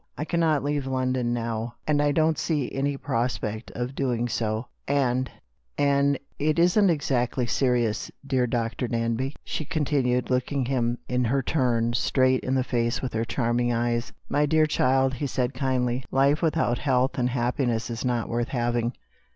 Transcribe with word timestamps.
"I 0.17 0.25
cannot 0.25 0.63
leave 0.63 0.87
London 0.87 1.31
now; 1.31 1.75
and 1.85 2.01
I 2.01 2.11
don't 2.11 2.39
see 2.39 2.71
any 2.71 2.97
prospect 2.97 3.69
of 3.75 3.93
doing 3.93 4.27
so. 4.27 4.65
And— 4.87 5.29
and— 5.77 6.17
it 6.49 6.57
isn't 6.57 6.89
exactly 6.89 7.45
serious, 7.45 8.09
dear 8.25 8.47
Dr. 8.47 8.87
Danby?" 8.87 9.35
she 9.43 9.63
continued, 9.63 10.31
looking 10.31 10.65
him, 10.65 10.97
in 11.07 11.25
her 11.25 11.43
turn, 11.43 11.93
straight 11.93 12.39
in 12.43 12.55
the 12.55 12.63
face 12.63 13.03
with 13.03 13.13
her 13.13 13.25
charming 13.25 13.71
eyes. 13.71 14.11
"My 14.27 14.47
dear 14.47 14.65
child," 14.65 15.13
he 15.13 15.27
said 15.27 15.53
kindly, 15.53 16.03
"life 16.09 16.41
without 16.41 16.79
health 16.79 17.19
and 17.19 17.29
happiness 17.29 17.91
is 17.91 18.03
not 18.03 18.27
worth 18.27 18.47
having. 18.47 18.93